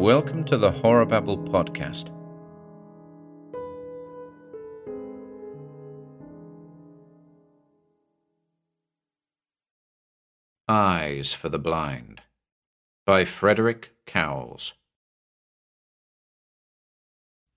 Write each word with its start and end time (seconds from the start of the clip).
Welcome 0.00 0.44
to 0.44 0.56
the 0.56 0.70
Horror 0.70 1.04
Babble 1.04 1.36
podcast. 1.36 2.08
Eyes 10.66 11.34
for 11.34 11.50
the 11.50 11.58
Blind 11.58 12.22
by 13.04 13.26
Frederick 13.26 13.92
Cowles. 14.06 14.72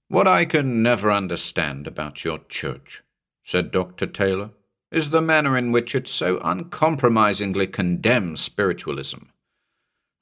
What 0.09 0.27
I 0.27 0.43
can 0.43 0.83
never 0.83 1.13
understand 1.13 1.87
about 1.87 2.25
your 2.25 2.39
church, 2.49 3.03
said 3.45 3.71
Dr. 3.71 4.05
Taylor, 4.05 4.49
is 4.91 5.11
the 5.11 5.21
manner 5.21 5.55
in 5.55 5.71
which 5.71 5.95
it 5.95 6.09
so 6.09 6.41
uncompromisingly 6.43 7.67
condemns 7.67 8.41
spiritualism. 8.41 9.27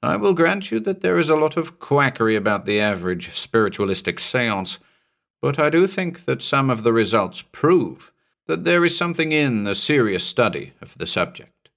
I 0.02 0.16
will 0.16 0.34
grant 0.34 0.72
you 0.72 0.80
that 0.80 1.00
there 1.00 1.18
is 1.18 1.28
a 1.28 1.36
lot 1.36 1.56
of 1.56 1.78
quackery 1.78 2.34
about 2.34 2.66
the 2.66 2.80
average 2.80 3.36
spiritualistic 3.38 4.18
seance, 4.18 4.78
but 5.40 5.58
I 5.60 5.70
do 5.70 5.86
think 5.86 6.24
that 6.24 6.42
some 6.42 6.70
of 6.70 6.82
the 6.82 6.92
results 6.92 7.42
prove 7.42 8.12
that 8.46 8.64
there 8.64 8.84
is 8.84 8.96
something 8.96 9.30
in 9.30 9.62
the 9.62 9.76
serious 9.76 10.24
study 10.24 10.72
of 10.80 10.98
the 10.98 11.06
subject. 11.06 11.68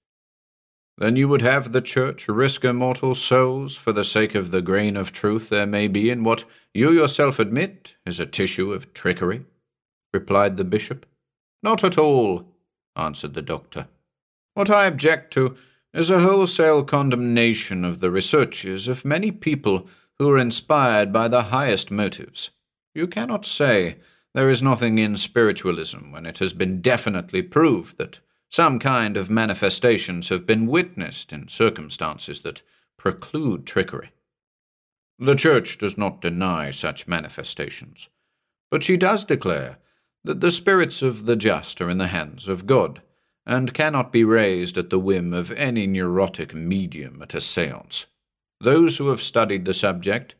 Then 0.97 1.15
you 1.15 1.27
would 1.27 1.41
have 1.41 1.71
the 1.71 1.81
Church 1.81 2.27
risk 2.27 2.63
immortal 2.63 3.15
souls 3.15 3.75
for 3.75 3.91
the 3.91 4.03
sake 4.03 4.33
of 4.33 4.51
the 4.51 4.61
grain 4.61 4.97
of 4.97 5.11
truth 5.11 5.49
there 5.49 5.67
may 5.67 5.87
be 5.87 6.09
in 6.09 6.23
what 6.23 6.45
you 6.73 6.91
yourself 6.91 7.37
admit 7.37 7.95
is 8.05 8.19
a 8.19 8.25
tissue 8.25 8.71
of 8.71 8.93
trickery? 8.93 9.45
replied 10.13 10.55
the 10.55 10.63
bishop. 10.63 11.05
Not 11.61 11.83
at 11.83 11.97
all, 11.97 12.47
answered 12.95 13.33
the 13.33 13.41
doctor. 13.41 13.87
What 14.53 14.69
I 14.69 14.85
object 14.85 15.33
to 15.33 15.57
is 15.95 16.09
a 16.09 16.19
wholesale 16.19 16.83
condemnation 16.83 17.85
of 17.85 18.01
the 18.01 18.11
researches 18.11 18.89
of 18.89 19.05
many 19.05 19.31
people 19.31 19.87
who 20.19 20.29
are 20.29 20.37
inspired 20.37 21.13
by 21.13 21.29
the 21.29 21.43
highest 21.43 21.89
motives. 21.89 22.49
You 22.93 23.07
cannot 23.07 23.45
say 23.45 23.95
there 24.33 24.49
is 24.49 24.61
nothing 24.61 24.97
in 24.97 25.15
spiritualism 25.15 26.11
when 26.11 26.25
it 26.25 26.39
has 26.39 26.51
been 26.51 26.81
definitely 26.81 27.41
proved 27.41 27.97
that 27.97 28.19
some 28.51 28.77
kind 28.77 29.15
of 29.15 29.29
manifestations 29.29 30.27
have 30.27 30.45
been 30.45 30.67
witnessed 30.67 31.31
in 31.31 31.47
circumstances 31.47 32.41
that 32.41 32.61
preclude 32.97 33.65
trickery. 33.65 34.11
The 35.17 35.35
Church 35.35 35.77
does 35.77 35.97
not 35.97 36.19
deny 36.19 36.71
such 36.71 37.07
manifestations, 37.07 38.09
but 38.69 38.83
she 38.83 38.97
does 38.97 39.23
declare 39.23 39.77
that 40.25 40.41
the 40.41 40.51
spirits 40.51 41.01
of 41.01 41.25
the 41.25 41.37
just 41.37 41.79
are 41.79 41.89
in 41.89 41.99
the 41.99 42.07
hands 42.07 42.49
of 42.49 42.65
God 42.65 43.01
and 43.45 43.73
cannot 43.73 44.11
be 44.11 44.23
raised 44.23 44.77
at 44.77 44.89
the 44.89 44.99
whim 44.99 45.33
of 45.33 45.51
any 45.51 45.85
neurotic 45.85 46.53
medium 46.53 47.21
at 47.21 47.33
a 47.33 47.41
seance. 47.41 48.05
Those 48.59 48.97
who 48.97 49.09
have 49.09 49.21
studied 49.21 49.65
the 49.65 49.73
subject, 49.73 50.35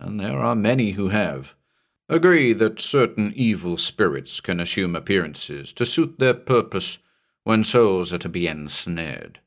and 0.00 0.18
there 0.18 0.38
are 0.38 0.54
many 0.54 0.92
who 0.92 1.08
have, 1.08 1.54
agree 2.08 2.52
that 2.52 2.80
certain 2.80 3.32
evil 3.34 3.76
spirits 3.76 4.40
can 4.40 4.60
assume 4.60 4.94
appearances 4.94 5.72
to 5.72 5.84
suit 5.84 6.18
their 6.18 6.34
purpose 6.34 6.98
when 7.44 7.64
souls 7.64 8.12
are 8.12 8.18
to 8.18 8.28
be 8.28 8.46
ensnared. 8.46 9.40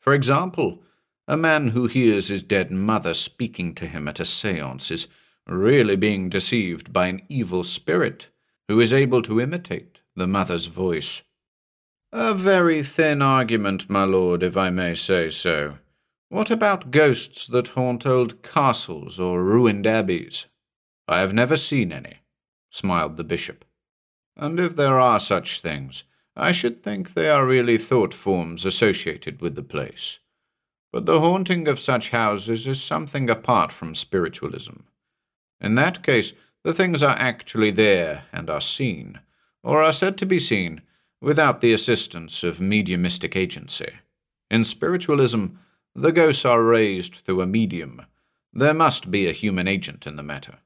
For 0.00 0.14
example, 0.14 0.82
a 1.26 1.36
man 1.36 1.68
who 1.68 1.86
hears 1.86 2.28
his 2.28 2.42
dead 2.42 2.70
mother 2.70 3.14
speaking 3.14 3.74
to 3.76 3.86
him 3.86 4.08
at 4.08 4.20
a 4.20 4.24
seance 4.24 4.90
is 4.90 5.08
really 5.46 5.96
being 5.96 6.28
deceived 6.28 6.92
by 6.92 7.06
an 7.06 7.22
evil 7.28 7.64
spirit 7.64 8.28
who 8.68 8.80
is 8.80 8.92
able 8.92 9.22
to 9.22 9.40
imitate 9.40 9.98
the 10.16 10.26
mother's 10.26 10.66
voice. 10.66 11.22
A 12.16 12.32
very 12.32 12.84
thin 12.84 13.20
argument, 13.22 13.90
my 13.90 14.04
lord, 14.04 14.44
if 14.44 14.56
I 14.56 14.70
may 14.70 14.94
say 14.94 15.30
so. 15.30 15.78
What 16.28 16.48
about 16.48 16.92
ghosts 16.92 17.48
that 17.48 17.74
haunt 17.74 18.06
old 18.06 18.40
castles 18.40 19.18
or 19.18 19.42
ruined 19.42 19.84
abbeys? 19.84 20.46
I 21.08 21.18
have 21.18 21.32
never 21.32 21.56
seen 21.56 21.90
any, 21.90 22.18
smiled 22.70 23.16
the 23.16 23.24
bishop. 23.24 23.64
And 24.36 24.60
if 24.60 24.76
there 24.76 25.00
are 25.00 25.18
such 25.18 25.60
things, 25.60 26.04
I 26.36 26.52
should 26.52 26.84
think 26.84 27.14
they 27.14 27.28
are 27.28 27.44
really 27.44 27.78
thought 27.78 28.14
forms 28.14 28.64
associated 28.64 29.40
with 29.40 29.56
the 29.56 29.64
place. 29.64 30.20
But 30.92 31.06
the 31.06 31.18
haunting 31.18 31.66
of 31.66 31.80
such 31.80 32.10
houses 32.10 32.64
is 32.64 32.80
something 32.80 33.28
apart 33.28 33.72
from 33.72 33.96
spiritualism. 33.96 34.84
In 35.60 35.74
that 35.74 36.04
case, 36.04 36.32
the 36.62 36.74
things 36.74 37.02
are 37.02 37.16
actually 37.18 37.72
there 37.72 38.26
and 38.32 38.48
are 38.48 38.60
seen, 38.60 39.18
or 39.64 39.82
are 39.82 39.92
said 39.92 40.16
to 40.18 40.26
be 40.26 40.38
seen, 40.38 40.82
without 41.24 41.62
the 41.62 41.72
assistance 41.72 42.42
of 42.42 42.60
mediumistic 42.60 43.34
agency. 43.34 43.90
In 44.50 44.62
spiritualism, 44.62 45.46
the 45.94 46.12
ghosts 46.12 46.44
are 46.44 46.62
raised 46.62 47.16
through 47.16 47.40
a 47.40 47.46
medium. 47.46 48.02
There 48.52 48.74
must 48.74 49.10
be 49.10 49.26
a 49.26 49.32
human 49.32 49.66
agent 49.66 50.06
in 50.06 50.16
the 50.16 50.22
matter. 50.22 50.58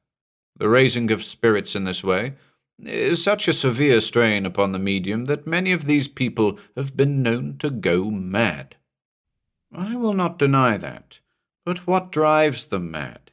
The 0.56 0.68
raising 0.68 1.12
of 1.12 1.24
spirits 1.24 1.76
in 1.76 1.84
this 1.84 2.02
way 2.02 2.34
is 2.82 3.22
such 3.22 3.46
a 3.46 3.52
severe 3.52 4.00
strain 4.00 4.44
upon 4.44 4.72
the 4.72 4.78
medium 4.78 5.26
that 5.26 5.46
many 5.46 5.70
of 5.70 5.86
these 5.86 6.08
people 6.08 6.58
have 6.76 6.96
been 6.96 7.22
known 7.22 7.56
to 7.58 7.70
go 7.70 8.10
mad. 8.10 8.74
I 9.72 9.94
will 9.94 10.14
not 10.14 10.38
deny 10.38 10.76
that, 10.76 11.20
but 11.64 11.86
what 11.86 12.10
drives 12.10 12.66
them 12.66 12.90
mad? 12.90 13.30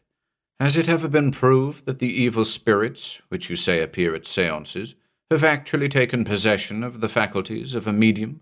Has 0.59 0.78
it 0.78 0.88
ever 0.88 1.08
been 1.08 1.31
proved 1.31 1.85
that 1.85 2.00
the 2.00 2.22
evil 2.22 2.46
spirits, 2.46 3.19
which 3.30 3.50
you 3.50 3.56
say 3.56 3.81
appear 3.81 4.14
at 4.14 4.25
seances, 4.28 4.94
have 5.31 5.44
actually 5.44 5.90
taken 5.90 6.24
possession 6.24 6.84
of 6.84 7.02
the 7.02 7.09
faculties 7.09 7.74
of 7.74 7.88
a 7.88 7.94
medium? 7.94 8.41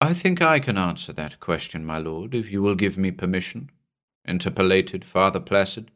I 0.00 0.14
think 0.14 0.40
I 0.40 0.60
can 0.60 0.78
answer 0.78 1.12
that 1.14 1.40
question, 1.40 1.84
my 1.84 1.98
lord, 1.98 2.34
if 2.34 2.50
you 2.50 2.62
will 2.62 2.74
give 2.74 2.96
me 2.96 3.10
permission, 3.10 3.70
interpolated 4.24 5.04
Father 5.04 5.40
Placid. 5.40 5.90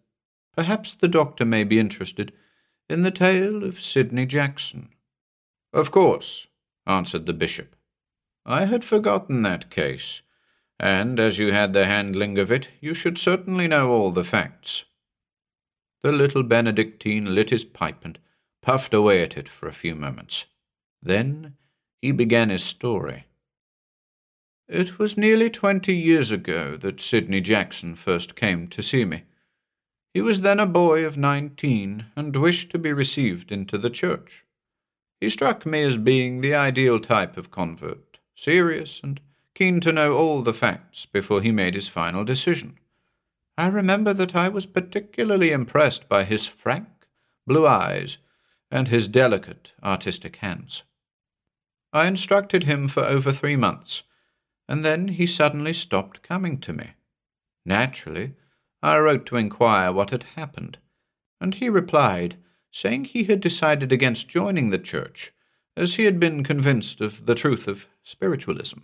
Perhaps 0.56 0.94
the 0.94 1.08
doctor 1.08 1.44
may 1.44 1.64
be 1.64 1.78
interested 1.78 2.32
in 2.88 3.02
the 3.02 3.10
tale 3.10 3.62
of 3.62 3.80
Sidney 3.80 4.26
Jackson. 4.26 4.88
Of 5.72 5.92
course, 5.92 6.48
answered 6.86 7.26
the 7.26 7.32
bishop. 7.32 7.76
I 8.44 8.64
had 8.64 8.82
forgotten 8.82 9.42
that 9.42 9.70
case, 9.70 10.22
and 10.78 11.20
as 11.20 11.38
you 11.38 11.52
had 11.52 11.72
the 11.72 11.86
handling 11.86 12.38
of 12.38 12.50
it, 12.50 12.68
you 12.80 12.94
should 12.94 13.16
certainly 13.16 13.68
know 13.68 13.90
all 13.90 14.10
the 14.10 14.24
facts. 14.24 14.84
The 16.02 16.10
little 16.10 16.42
Benedictine 16.42 17.34
lit 17.34 17.50
his 17.50 17.64
pipe 17.64 18.04
and 18.04 18.18
puffed 18.62 18.94
away 18.94 19.22
at 19.22 19.36
it 19.36 19.48
for 19.48 19.68
a 19.68 19.72
few 19.72 19.94
moments. 19.94 20.46
Then 21.02 21.54
he 22.02 22.12
began 22.12 22.50
his 22.50 22.62
story. 22.62 23.26
It 24.68 24.98
was 24.98 25.16
nearly 25.16 25.50
twenty 25.50 25.96
years 25.96 26.30
ago 26.30 26.76
that 26.76 27.00
Sidney 27.00 27.40
Jackson 27.40 27.94
first 27.96 28.36
came 28.36 28.68
to 28.68 28.82
see 28.82 29.04
me. 29.04 29.24
He 30.14 30.20
was 30.20 30.40
then 30.40 30.60
a 30.60 30.66
boy 30.66 31.04
of 31.04 31.16
nineteen 31.16 32.06
and 32.14 32.36
wished 32.36 32.70
to 32.70 32.78
be 32.78 32.92
received 32.92 33.50
into 33.50 33.78
the 33.78 33.90
church. 33.90 34.44
He 35.20 35.28
struck 35.28 35.66
me 35.66 35.82
as 35.82 35.96
being 35.96 36.40
the 36.40 36.54
ideal 36.54 37.00
type 37.00 37.36
of 37.36 37.50
convert, 37.50 38.18
serious 38.34 39.00
and 39.02 39.20
keen 39.54 39.80
to 39.80 39.92
know 39.92 40.14
all 40.16 40.42
the 40.42 40.54
facts 40.54 41.04
before 41.04 41.42
he 41.42 41.50
made 41.50 41.74
his 41.74 41.88
final 41.88 42.24
decision. 42.24 42.78
I 43.58 43.66
remember 43.66 44.14
that 44.14 44.34
I 44.34 44.48
was 44.48 44.64
particularly 44.64 45.50
impressed 45.50 46.08
by 46.08 46.24
his 46.24 46.46
frank, 46.46 46.88
blue 47.46 47.66
eyes 47.66 48.18
and 48.70 48.88
his 48.88 49.08
delicate 49.08 49.72
artistic 49.82 50.36
hands. 50.36 50.84
I 51.92 52.06
instructed 52.06 52.64
him 52.64 52.86
for 52.86 53.04
over 53.04 53.32
three 53.32 53.56
months, 53.56 54.04
and 54.68 54.84
then 54.84 55.08
he 55.08 55.26
suddenly 55.26 55.72
stopped 55.72 56.22
coming 56.22 56.58
to 56.60 56.72
me. 56.72 56.90
Naturally, 57.66 58.34
I 58.82 58.98
wrote 58.98 59.26
to 59.26 59.36
inquire 59.36 59.92
what 59.92 60.10
had 60.10 60.22
happened, 60.36 60.78
and 61.40 61.54
he 61.54 61.68
replied, 61.68 62.36
saying 62.70 63.04
he 63.04 63.24
had 63.24 63.40
decided 63.40 63.90
against 63.90 64.28
joining 64.28 64.70
the 64.70 64.78
church, 64.78 65.32
as 65.76 65.94
he 65.94 66.04
had 66.04 66.20
been 66.20 66.44
convinced 66.44 67.00
of 67.00 67.26
the 67.26 67.34
truth 67.34 67.66
of 67.66 67.86
spiritualism. 68.02 68.78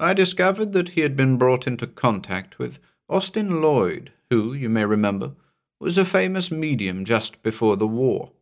I 0.00 0.14
discovered 0.14 0.72
that 0.72 0.90
he 0.90 1.02
had 1.02 1.16
been 1.16 1.38
brought 1.38 1.66
into 1.66 1.86
contact 1.86 2.58
with 2.58 2.80
Austin 3.08 3.60
Lloyd, 3.62 4.12
who, 4.30 4.52
you 4.52 4.68
may 4.68 4.84
remember, 4.84 5.32
was 5.78 5.96
a 5.96 6.04
famous 6.04 6.50
medium 6.50 7.04
just 7.04 7.42
before 7.42 7.76
the 7.76 7.86
war. 7.86 8.32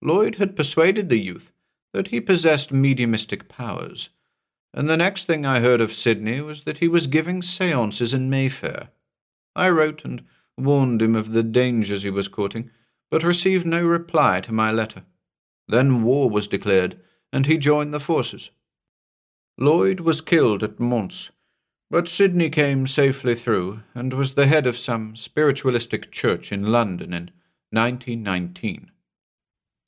Lloyd 0.00 0.36
had 0.36 0.56
persuaded 0.56 1.08
the 1.08 1.18
youth 1.18 1.50
that 1.92 2.08
he 2.08 2.20
possessed 2.20 2.72
mediumistic 2.72 3.48
powers, 3.48 4.10
and 4.72 4.88
the 4.88 4.96
next 4.96 5.24
thing 5.24 5.44
I 5.44 5.60
heard 5.60 5.80
of 5.80 5.92
Sidney 5.92 6.40
was 6.40 6.64
that 6.64 6.78
he 6.78 6.88
was 6.88 7.06
giving 7.06 7.42
seances 7.42 8.14
in 8.14 8.30
Mayfair. 8.30 8.90
I 9.56 9.70
wrote 9.70 10.04
and 10.04 10.24
warned 10.56 11.02
him 11.02 11.16
of 11.16 11.32
the 11.32 11.42
dangers 11.42 12.02
he 12.02 12.10
was 12.10 12.28
courting, 12.28 12.70
but 13.10 13.22
received 13.22 13.66
no 13.66 13.82
reply 13.82 14.40
to 14.42 14.52
my 14.52 14.70
letter. 14.70 15.04
Then 15.66 16.02
war 16.02 16.30
was 16.30 16.46
declared, 16.46 17.00
and 17.32 17.46
he 17.46 17.58
joined 17.58 17.92
the 17.92 18.00
forces. 18.00 18.50
Lloyd 19.58 20.00
was 20.00 20.20
killed 20.20 20.62
at 20.62 20.78
Mons, 20.78 21.30
but 21.90 22.08
Sidney 22.08 22.50
came 22.50 22.86
safely 22.86 23.34
through 23.34 23.80
and 23.94 24.12
was 24.12 24.34
the 24.34 24.46
head 24.46 24.66
of 24.66 24.78
some 24.78 25.16
spiritualistic 25.16 26.12
church 26.12 26.52
in 26.52 26.70
London 26.70 27.12
in 27.12 27.30
1919. 27.70 28.90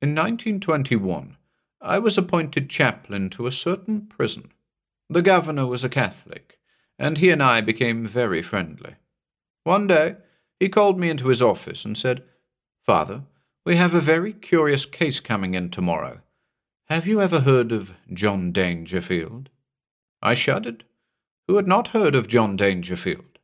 In 0.03 0.15
1921, 0.15 1.37
I 1.83 1.99
was 1.99 2.17
appointed 2.17 2.71
chaplain 2.71 3.29
to 3.31 3.47
a 3.47 3.53
certain 3.53 4.07
prison. 4.07 4.51
The 5.11 5.21
governor 5.21 5.67
was 5.67 5.85
a 5.85 5.91
Catholic, 5.91 6.59
and 6.99 7.19
he 7.19 7.31
and 7.31 7.43
I 7.43 7.61
became 7.61 8.07
very 8.07 8.41
friendly. 8.41 8.95
One 9.65 9.87
day, 9.87 10.17
He 10.59 10.69
called 10.69 10.99
me 11.01 11.09
into 11.09 11.29
his 11.29 11.41
office 11.41 11.87
and 11.87 11.97
said, 11.97 12.23
Father, 12.85 13.25
we 13.65 13.77
have 13.77 13.95
a 13.95 14.01
very 14.01 14.35
curious 14.35 14.85
case 14.85 15.19
coming 15.19 15.55
in 15.55 15.71
tomorrow. 15.71 16.21
Have 16.89 17.07
you 17.07 17.21
ever 17.21 17.41
heard 17.41 17.73
of 17.73 17.93
John 18.13 18.53
Dangerfield? 18.53 19.49
I 20.23 20.35
shuddered. 20.35 20.85
Who 21.49 21.57
had 21.57 21.67
not 21.67 21.89
heard 21.89 22.15
of 22.15 22.29
John 22.29 22.57
Dangerfield? 22.57 23.39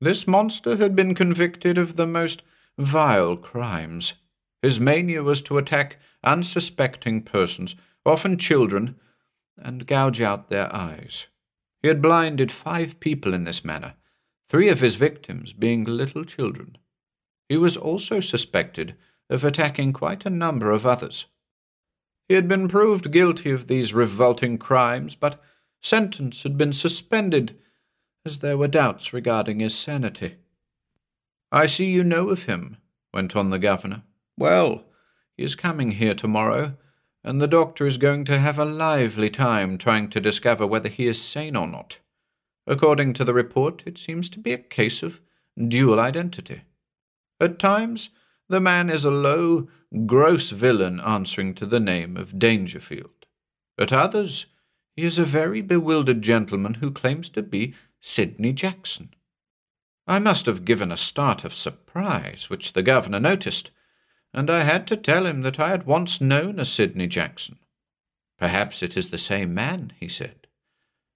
This 0.00 0.26
monster 0.26 0.76
had 0.76 0.96
been 0.96 1.14
convicted 1.14 1.78
of 1.78 1.94
the 1.94 2.06
most 2.06 2.42
vile 2.76 3.36
crimes. 3.36 4.14
His 4.64 4.80
mania 4.80 5.22
was 5.22 5.42
to 5.42 5.58
attack 5.58 5.98
unsuspecting 6.22 7.20
persons, 7.20 7.76
often 8.06 8.38
children, 8.38 8.98
and 9.58 9.86
gouge 9.86 10.22
out 10.22 10.48
their 10.48 10.74
eyes. 10.74 11.26
He 11.82 11.88
had 11.88 12.00
blinded 12.00 12.50
five 12.50 12.98
people 12.98 13.34
in 13.34 13.44
this 13.44 13.62
manner, 13.62 13.92
three 14.48 14.70
of 14.70 14.80
his 14.80 14.94
victims 14.94 15.52
being 15.52 15.84
little 15.84 16.24
children. 16.24 16.78
He 17.46 17.58
was 17.58 17.76
also 17.76 18.20
suspected 18.20 18.94
of 19.28 19.44
attacking 19.44 19.92
quite 19.92 20.24
a 20.24 20.30
number 20.30 20.70
of 20.70 20.86
others. 20.86 21.26
He 22.26 22.34
had 22.34 22.48
been 22.48 22.66
proved 22.66 23.12
guilty 23.12 23.50
of 23.50 23.66
these 23.66 23.92
revolting 23.92 24.56
crimes, 24.56 25.14
but 25.14 25.42
sentence 25.82 26.42
had 26.42 26.56
been 26.56 26.72
suspended, 26.72 27.54
as 28.24 28.38
there 28.38 28.56
were 28.56 28.66
doubts 28.66 29.12
regarding 29.12 29.60
his 29.60 29.74
sanity. 29.74 30.36
I 31.52 31.66
see 31.66 31.90
you 31.90 32.02
know 32.02 32.30
of 32.30 32.44
him, 32.44 32.78
went 33.12 33.36
on 33.36 33.50
the 33.50 33.58
governor. 33.58 34.04
Well, 34.36 34.84
he 35.36 35.44
is 35.44 35.54
coming 35.54 35.92
here 35.92 36.14
tomorrow, 36.14 36.76
and 37.22 37.40
the 37.40 37.46
doctor 37.46 37.86
is 37.86 37.96
going 37.96 38.24
to 38.26 38.38
have 38.38 38.58
a 38.58 38.64
lively 38.64 39.30
time 39.30 39.78
trying 39.78 40.10
to 40.10 40.20
discover 40.20 40.66
whether 40.66 40.88
he 40.88 41.06
is 41.06 41.20
sane 41.20 41.56
or 41.56 41.66
not. 41.66 41.98
According 42.66 43.12
to 43.14 43.24
the 43.24 43.34
report, 43.34 43.82
it 43.86 43.98
seems 43.98 44.28
to 44.30 44.38
be 44.38 44.52
a 44.52 44.58
case 44.58 45.02
of 45.02 45.20
dual 45.68 46.00
identity. 46.00 46.62
At 47.40 47.58
times, 47.58 48.10
the 48.48 48.60
man 48.60 48.90
is 48.90 49.04
a 49.04 49.10
low, 49.10 49.68
gross 50.06 50.50
villain 50.50 51.00
answering 51.00 51.54
to 51.54 51.66
the 51.66 51.80
name 51.80 52.16
of 52.16 52.38
Dangerfield. 52.38 53.26
At 53.78 53.92
others, 53.92 54.46
he 54.96 55.04
is 55.04 55.18
a 55.18 55.24
very 55.24 55.60
bewildered 55.60 56.22
gentleman 56.22 56.74
who 56.74 56.90
claims 56.90 57.28
to 57.30 57.42
be 57.42 57.74
Sidney 58.00 58.52
Jackson. 58.52 59.14
I 60.06 60.18
must 60.18 60.46
have 60.46 60.64
given 60.64 60.92
a 60.92 60.96
start 60.96 61.44
of 61.44 61.54
surprise, 61.54 62.50
which 62.50 62.74
the 62.74 62.82
governor 62.82 63.20
noticed, 63.20 63.70
and 64.34 64.50
I 64.50 64.64
had 64.64 64.86
to 64.88 64.96
tell 64.96 65.26
him 65.26 65.42
that 65.42 65.60
I 65.60 65.68
had 65.68 65.86
once 65.86 66.20
known 66.20 66.58
a 66.58 66.64
Sidney 66.64 67.06
Jackson. 67.06 67.56
Perhaps 68.38 68.82
it 68.82 68.96
is 68.96 69.08
the 69.08 69.18
same 69.18 69.54
man, 69.54 69.92
he 69.98 70.08
said. 70.08 70.46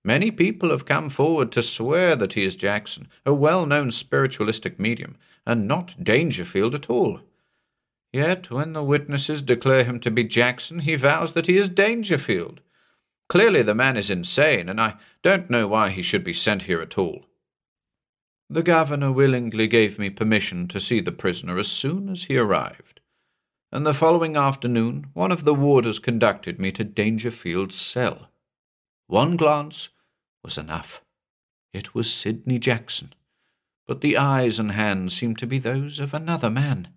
Many 0.05 0.31
people 0.31 0.71
have 0.71 0.87
come 0.87 1.11
forward 1.11 1.53
to 1.53 1.63
swear 1.63 2.17
that 2.17 2.35
he 2.35 2.45
is 2.45 2.57
Jackson, 2.57 3.09
a 3.27 3.35
well 3.35 3.67
known 3.67 3.91
spiritualistic 3.91 4.79
medium, 4.79 5.17
and 5.45 5.67
not 5.67 6.03
Dangerfield 6.03 6.75
at 6.75 6.89
all. 6.89 7.21
Yet 8.13 8.51
when 8.51 8.73
the 8.73 8.83
witnesses 8.83 9.43
declare 9.43 9.85
him 9.85 10.01
to 10.01 10.11
be 10.11 10.25
Jackson, 10.25 10.81
he 10.81 10.95
vows 10.95 11.33
that 11.33 11.47
he 11.47 11.57
is 11.57 11.69
Dangerfield. 11.69 12.61
Clearly 13.29 13.63
the 13.63 13.75
man 13.75 13.97
is 13.97 14.09
insane, 14.09 14.69
and 14.69 14.81
I 14.81 14.95
don't 15.23 15.51
know 15.51 15.69
why 15.69 15.91
he 15.91 16.03
should 16.03 16.25
be 16.25 16.33
sent 16.33 16.63
here 16.63 16.81
at 16.81 16.97
all. 16.97 17.27
The 18.49 18.63
governor 18.63 19.13
willingly 19.13 19.67
gave 19.67 19.99
me 19.99 20.09
permission 20.09 20.69
to 20.69 20.81
see 20.81 21.01
the 21.01 21.13
prisoner 21.13 21.59
as 21.59 21.69
soon 21.69 22.09
as 22.09 22.25
he 22.25 22.39
arrived, 22.39 22.98
and 23.71 23.87
the 23.87 23.95
following 23.95 24.37
afternoon 24.37 25.07
one 25.13 25.31
of 25.31 25.45
the 25.45 25.55
warders 25.55 25.99
conducted 25.99 26.59
me 26.59 26.73
to 26.73 26.85
Dangerfield's 26.85 27.77
cell. 27.79 28.31
One 29.07 29.37
glance 29.37 29.91
was 30.43 30.57
enough. 30.57 31.03
It 31.73 31.95
was 31.95 32.13
Sidney 32.13 32.59
Jackson, 32.59 33.13
but 33.87 34.01
the 34.01 34.17
eyes 34.17 34.59
and 34.59 34.73
hands 34.73 35.15
seemed 35.15 35.39
to 35.39 35.47
be 35.47 35.59
those 35.59 35.99
of 35.99 36.15
another 36.15 36.51
man. 36.51 36.89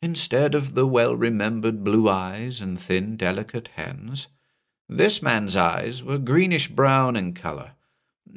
Instead 0.00 0.54
of 0.54 0.74
the 0.74 0.86
well 0.86 1.14
remembered 1.14 1.84
blue 1.84 2.08
eyes 2.08 2.60
and 2.60 2.80
thin, 2.80 3.16
delicate 3.16 3.68
hands, 3.76 4.28
this 4.88 5.22
man's 5.22 5.56
eyes 5.56 6.02
were 6.02 6.18
greenish 6.18 6.68
brown 6.68 7.16
in 7.16 7.34
colour, 7.34 7.72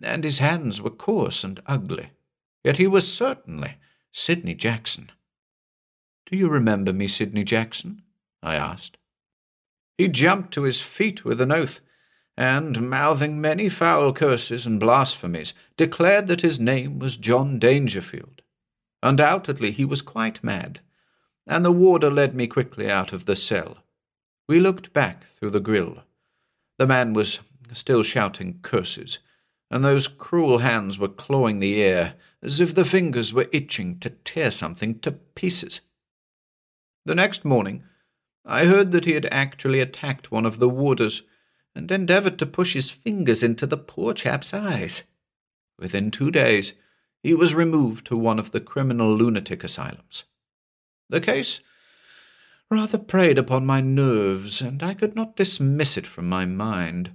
and 0.03 0.23
his 0.23 0.39
hands 0.39 0.81
were 0.81 0.89
coarse 0.89 1.43
and 1.43 1.61
ugly. 1.65 2.11
Yet 2.63 2.77
he 2.77 2.87
was 2.87 3.11
certainly 3.11 3.77
Sidney 4.11 4.55
Jackson. 4.55 5.11
Do 6.25 6.37
you 6.37 6.49
remember 6.49 6.91
me, 6.91 7.07
Sidney 7.07 7.43
Jackson? 7.43 8.01
I 8.41 8.55
asked. 8.55 8.97
He 9.97 10.07
jumped 10.07 10.53
to 10.53 10.63
his 10.63 10.81
feet 10.81 11.23
with 11.23 11.39
an 11.39 11.51
oath, 11.51 11.81
and, 12.37 12.89
mouthing 12.89 13.39
many 13.39 13.69
foul 13.69 14.11
curses 14.11 14.65
and 14.65 14.79
blasphemies, 14.79 15.53
declared 15.77 16.27
that 16.27 16.41
his 16.41 16.59
name 16.59 16.99
was 16.99 17.15
John 17.15 17.59
Dangerfield. 17.59 18.41
Undoubtedly 19.01 19.71
he 19.71 19.85
was 19.85 20.01
quite 20.01 20.43
mad, 20.43 20.79
and 21.47 21.63
the 21.63 21.71
warder 21.71 22.09
led 22.09 22.35
me 22.35 22.47
quickly 22.47 22.89
out 22.89 23.13
of 23.13 23.25
the 23.25 23.35
cell. 23.35 23.77
We 24.47 24.59
looked 24.59 24.93
back 24.93 25.25
through 25.33 25.51
the 25.51 25.59
grille. 25.59 26.03
The 26.77 26.87
man 26.87 27.13
was 27.13 27.39
still 27.71 28.03
shouting 28.03 28.59
curses, 28.63 29.19
and 29.69 29.85
those 29.85 30.07
cruel 30.07 30.57
hands 30.57 30.99
were 30.99 31.07
clawing 31.07 31.59
the 31.59 31.81
air 31.81 32.15
as 32.41 32.59
if 32.59 32.75
the 32.75 32.85
fingers 32.85 33.33
were 33.33 33.49
itching 33.51 33.99
to 33.99 34.09
tear 34.09 34.51
something 34.51 34.99
to 34.99 35.11
pieces. 35.11 35.81
The 37.05 37.15
next 37.15 37.45
morning, 37.45 37.83
I 38.43 38.65
heard 38.65 38.91
that 38.91 39.05
he 39.05 39.13
had 39.13 39.27
actually 39.31 39.79
attacked 39.79 40.31
one 40.31 40.45
of 40.45 40.57
the 40.57 40.69
warders 40.69 41.21
and 41.75 41.91
endeavoured 41.91 42.39
to 42.39 42.45
push 42.45 42.73
his 42.73 42.89
fingers 42.89 43.43
into 43.43 43.67
the 43.67 43.77
poor 43.77 44.13
chap's 44.13 44.53
eyes. 44.53 45.03
Within 45.77 46.09
two 46.09 46.31
days, 46.31 46.73
he 47.21 47.33
was 47.33 47.53
removed 47.53 48.07
to 48.07 48.17
one 48.17 48.39
of 48.39 48.51
the 48.51 48.59
criminal 48.59 49.15
lunatic 49.15 49.63
asylums. 49.63 50.23
The 51.09 51.21
case 51.21 51.59
rather 52.71 52.97
preyed 52.97 53.37
upon 53.37 53.65
my 53.65 53.81
nerves, 53.81 54.61
and 54.61 54.81
I 54.81 54.95
could 54.95 55.15
not 55.15 55.35
dismiss 55.35 55.97
it 55.97 56.07
from 56.07 56.27
my 56.27 56.45
mind. 56.45 57.11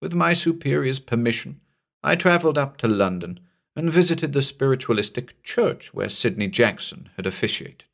With 0.00 0.14
my 0.14 0.34
superior's 0.34 1.00
permission, 1.00 1.60
I 2.02 2.16
travelled 2.16 2.58
up 2.58 2.76
to 2.78 2.88
London 2.88 3.40
and 3.74 3.90
visited 3.90 4.32
the 4.32 4.42
spiritualistic 4.42 5.42
church 5.42 5.94
where 5.94 6.08
Sidney 6.08 6.48
Jackson 6.48 7.10
had 7.16 7.26
officiated. 7.26 7.89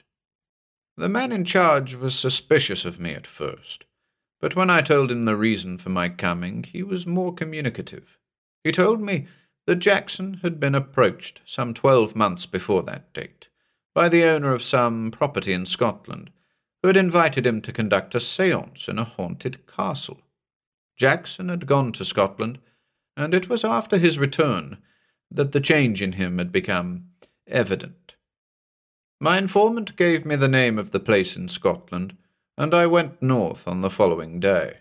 The 0.98 1.08
man 1.08 1.30
in 1.30 1.44
charge 1.44 1.94
was 1.94 2.18
suspicious 2.18 2.84
of 2.86 2.98
me 2.98 3.12
at 3.12 3.26
first, 3.26 3.84
but 4.40 4.56
when 4.56 4.70
I 4.70 4.80
told 4.80 5.10
him 5.10 5.26
the 5.26 5.36
reason 5.36 5.76
for 5.76 5.90
my 5.90 6.08
coming, 6.08 6.62
he 6.62 6.82
was 6.82 7.06
more 7.06 7.34
communicative. 7.34 8.16
He 8.64 8.72
told 8.72 9.00
me 9.02 9.26
that 9.66 9.76
Jackson 9.76 10.40
had 10.42 10.58
been 10.58 10.74
approached 10.74 11.42
some 11.44 11.74
twelve 11.74 12.16
months 12.16 12.46
before 12.46 12.82
that 12.84 13.12
date 13.12 13.48
by 13.94 14.08
the 14.08 14.24
owner 14.24 14.52
of 14.52 14.62
some 14.62 15.10
property 15.10 15.52
in 15.52 15.66
Scotland, 15.66 16.30
who 16.82 16.88
had 16.88 16.96
invited 16.96 17.46
him 17.46 17.60
to 17.62 17.72
conduct 17.72 18.14
a 18.14 18.20
seance 18.20 18.88
in 18.88 18.98
a 18.98 19.04
haunted 19.04 19.66
castle. 19.66 20.20
Jackson 20.96 21.50
had 21.50 21.66
gone 21.66 21.92
to 21.92 22.04
Scotland, 22.04 22.58
and 23.16 23.34
it 23.34 23.48
was 23.48 23.64
after 23.64 23.98
his 23.98 24.18
return 24.18 24.78
that 25.30 25.52
the 25.52 25.60
change 25.60 26.00
in 26.00 26.12
him 26.12 26.38
had 26.38 26.52
become 26.52 27.10
evident. 27.46 28.05
My 29.20 29.38
informant 29.38 29.96
gave 29.96 30.26
me 30.26 30.36
the 30.36 30.48
name 30.48 30.78
of 30.78 30.90
the 30.90 31.00
place 31.00 31.36
in 31.36 31.48
Scotland, 31.48 32.16
and 32.58 32.74
I 32.74 32.86
went 32.86 33.22
north 33.22 33.66
on 33.66 33.80
the 33.80 33.90
following 33.90 34.40
day. 34.40 34.78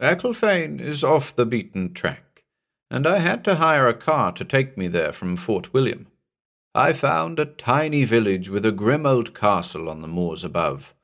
Ecclefane 0.00 0.80
is 0.80 1.02
off 1.02 1.34
the 1.34 1.46
beaten 1.46 1.94
track, 1.94 2.44
and 2.90 3.06
I 3.06 3.18
had 3.18 3.44
to 3.44 3.56
hire 3.56 3.88
a 3.88 3.94
car 3.94 4.32
to 4.32 4.44
take 4.44 4.76
me 4.76 4.86
there 4.86 5.12
from 5.12 5.36
Fort 5.36 5.72
William. 5.72 6.06
I 6.76 6.92
found 6.92 7.38
a 7.38 7.46
tiny 7.46 8.04
village 8.04 8.48
with 8.48 8.64
a 8.64 8.72
grim 8.72 9.06
old 9.06 9.34
castle 9.34 9.88
on 9.88 10.02
the 10.02 10.08
moors 10.08 10.44
above. 10.44 10.94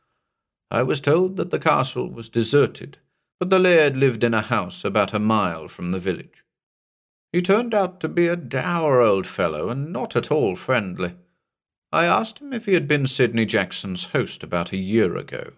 I 0.70 0.82
was 0.82 1.00
told 1.00 1.37
that 1.37 1.50
the 1.50 1.58
castle 1.58 2.08
was 2.08 2.28
deserted, 2.28 2.99
but 3.38 3.50
the 3.50 3.58
laird 3.58 3.96
lived 3.96 4.22
in 4.22 4.34
a 4.34 4.40
house 4.40 4.84
about 4.84 5.14
a 5.14 5.18
mile 5.18 5.66
from 5.66 5.90
the 5.90 6.00
village. 6.00 6.44
He 7.32 7.42
turned 7.42 7.75
out 7.75 8.00
to 8.00 8.08
be 8.08 8.26
a 8.26 8.37
dour 8.37 9.00
old 9.00 9.26
fellow 9.26 9.68
and 9.68 9.92
not 9.92 10.14
at 10.14 10.30
all 10.30 10.56
friendly. 10.56 11.14
I 11.92 12.04
asked 12.04 12.38
him 12.38 12.52
if 12.52 12.66
he 12.66 12.75
had 12.75 12.87
been 12.87 13.06
Sidney 13.06 13.47
Jackson's 13.47 14.04
host 14.06 14.42
about 14.42 14.73
a 14.73 14.76
year 14.76 15.16
ago. 15.16 15.52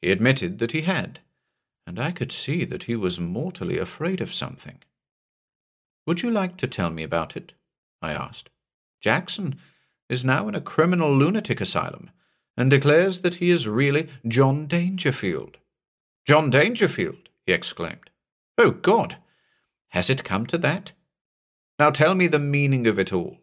He 0.00 0.10
admitted 0.10 0.58
that 0.58 0.72
he 0.72 0.82
had, 0.82 1.20
and 1.86 1.98
I 1.98 2.10
could 2.10 2.32
see 2.32 2.64
that 2.64 2.84
he 2.84 2.96
was 2.96 3.20
mortally 3.20 3.78
afraid 3.78 4.20
of 4.20 4.32
something. 4.32 4.78
Would 6.06 6.22
you 6.22 6.30
like 6.30 6.56
to 6.58 6.66
tell 6.66 6.90
me 6.90 7.02
about 7.02 7.36
it? 7.36 7.52
I 8.00 8.12
asked. 8.12 8.48
Jackson 9.00 9.56
is 10.08 10.24
now 10.24 10.48
in 10.48 10.54
a 10.54 10.60
criminal 10.60 11.14
lunatic 11.14 11.60
asylum 11.60 12.10
and 12.56 12.70
declares 12.70 13.20
that 13.20 13.36
he 13.36 13.50
is 13.50 13.68
really 13.68 14.08
John 14.26 14.66
Dangerfield. 14.66 15.58
John 16.24 16.50
Dangerfield! 16.50 17.28
he 17.46 17.52
exclaimed. 17.52 18.10
Oh, 18.56 18.70
God! 18.70 19.18
Has 19.88 20.08
it 20.08 20.24
come 20.24 20.46
to 20.46 20.58
that? 20.58 20.92
Now 21.78 21.90
tell 21.90 22.14
me 22.14 22.26
the 22.26 22.38
meaning 22.38 22.86
of 22.86 22.98
it 22.98 23.12
all, 23.12 23.38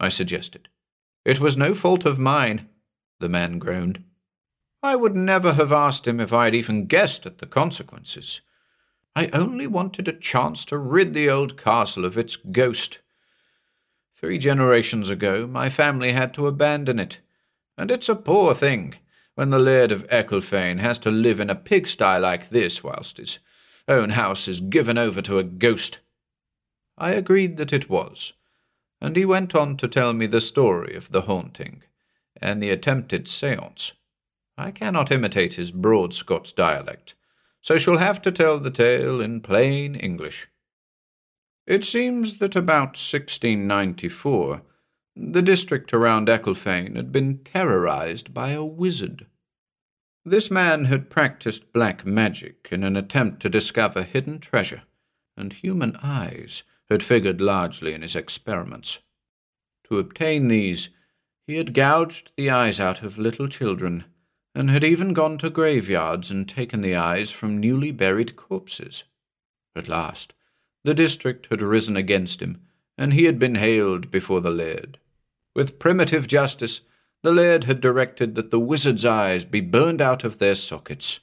I 0.00 0.08
suggested. 0.08 0.68
It 1.26 1.40
was 1.40 1.56
no 1.56 1.74
fault 1.74 2.04
of 2.06 2.20
mine, 2.20 2.68
the 3.18 3.28
man 3.28 3.58
groaned. 3.58 4.04
I 4.80 4.94
would 4.94 5.16
never 5.16 5.54
have 5.54 5.72
asked 5.72 6.06
him 6.06 6.20
if 6.20 6.32
I 6.32 6.44
had 6.44 6.54
even 6.54 6.86
guessed 6.86 7.26
at 7.26 7.38
the 7.38 7.46
consequences. 7.46 8.42
I 9.16 9.26
only 9.32 9.66
wanted 9.66 10.06
a 10.06 10.12
chance 10.12 10.64
to 10.66 10.78
rid 10.78 11.14
the 11.14 11.28
old 11.28 11.60
castle 11.60 12.04
of 12.04 12.16
its 12.16 12.36
ghost. 12.36 13.00
Three 14.14 14.38
generations 14.38 15.10
ago, 15.10 15.48
my 15.48 15.68
family 15.68 16.12
had 16.12 16.32
to 16.34 16.46
abandon 16.46 17.00
it, 17.00 17.18
and 17.76 17.90
it's 17.90 18.08
a 18.08 18.14
poor 18.14 18.54
thing 18.54 18.94
when 19.34 19.50
the 19.50 19.58
Laird 19.58 19.90
of 19.90 20.06
Ecclefane 20.06 20.78
has 20.78 20.96
to 20.98 21.10
live 21.10 21.40
in 21.40 21.50
a 21.50 21.56
pigsty 21.56 22.20
like 22.20 22.50
this 22.50 22.84
whilst 22.84 23.16
his 23.16 23.40
own 23.88 24.10
house 24.10 24.46
is 24.46 24.60
given 24.60 24.96
over 24.96 25.20
to 25.22 25.38
a 25.38 25.42
ghost. 25.42 25.98
I 26.96 27.10
agreed 27.10 27.56
that 27.56 27.72
it 27.72 27.90
was, 27.90 28.32
and 29.00 29.16
he 29.16 29.24
went 29.24 29.54
on 29.54 29.76
to 29.76 29.88
tell 29.88 30.12
me 30.12 30.26
the 30.26 30.40
story 30.40 30.94
of 30.94 31.10
the 31.12 31.22
haunting 31.22 31.82
and 32.40 32.62
the 32.62 32.70
attempted 32.70 33.28
seance. 33.28 33.92
I 34.58 34.70
cannot 34.70 35.10
imitate 35.10 35.54
his 35.54 35.70
broad 35.70 36.14
Scots 36.14 36.52
dialect, 36.52 37.14
so 37.60 37.78
shall 37.78 37.98
have 37.98 38.22
to 38.22 38.32
tell 38.32 38.58
the 38.58 38.70
tale 38.70 39.20
in 39.20 39.40
plain 39.40 39.94
English. 39.94 40.48
It 41.66 41.84
seems 41.84 42.38
that 42.38 42.56
about 42.56 42.96
1694 42.96 44.62
the 45.16 45.42
district 45.42 45.94
around 45.94 46.28
Ecclefane 46.28 46.94
had 46.94 47.10
been 47.10 47.38
terrorized 47.38 48.34
by 48.34 48.50
a 48.50 48.64
wizard. 48.64 49.26
This 50.26 50.50
man 50.50 50.86
had 50.86 51.08
practiced 51.08 51.72
black 51.72 52.04
magic 52.04 52.68
in 52.70 52.84
an 52.84 52.96
attempt 52.96 53.40
to 53.40 53.48
discover 53.48 54.02
hidden 54.02 54.40
treasure, 54.40 54.82
and 55.36 55.52
human 55.52 55.96
eyes 56.02 56.64
had 56.90 57.02
figured 57.02 57.40
largely 57.40 57.92
in 57.92 58.02
his 58.02 58.16
experiments. 58.16 59.00
To 59.88 59.98
obtain 59.98 60.48
these, 60.48 60.88
he 61.46 61.56
had 61.56 61.74
gouged 61.74 62.32
the 62.36 62.50
eyes 62.50 62.80
out 62.80 63.02
of 63.02 63.18
little 63.18 63.48
children, 63.48 64.04
and 64.54 64.70
had 64.70 64.82
even 64.82 65.12
gone 65.12 65.38
to 65.38 65.50
graveyards 65.50 66.30
and 66.30 66.48
taken 66.48 66.80
the 66.80 66.96
eyes 66.96 67.30
from 67.30 67.60
newly 67.60 67.92
buried 67.92 68.36
corpses. 68.36 69.04
At 69.76 69.88
last, 69.88 70.32
the 70.82 70.94
district 70.94 71.48
had 71.50 71.60
risen 71.60 71.96
against 71.96 72.40
him, 72.40 72.62
and 72.96 73.12
he 73.12 73.24
had 73.24 73.38
been 73.38 73.56
haled 73.56 74.10
before 74.10 74.40
the 74.40 74.50
laird. 74.50 74.98
With 75.54 75.78
primitive 75.78 76.26
justice, 76.26 76.80
the 77.22 77.32
laird 77.32 77.64
had 77.64 77.80
directed 77.80 78.34
that 78.34 78.50
the 78.50 78.60
wizard's 78.60 79.04
eyes 79.04 79.44
be 79.44 79.60
burned 79.60 80.00
out 80.00 80.24
of 80.24 80.38
their 80.38 80.54
sockets, 80.54 81.20